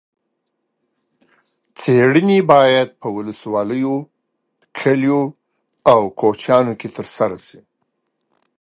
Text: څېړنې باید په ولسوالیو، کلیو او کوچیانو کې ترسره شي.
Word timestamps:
څېړنې 1.79 2.39
باید 2.51 2.87
په 2.99 3.07
ولسوالیو، 3.15 3.95
کلیو 4.77 5.21
او 5.91 6.01
کوچیانو 6.19 6.73
کې 6.79 6.89
ترسره 6.97 7.37
شي. 7.47 7.59